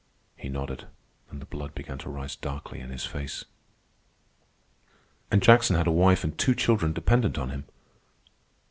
[0.35, 0.87] He nodded,
[1.29, 3.45] and the blood began to rise darkly in his face.
[5.29, 7.65] "And Jackson had a wife and two children dependent on him."